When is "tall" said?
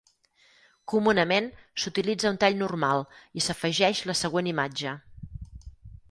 2.43-2.57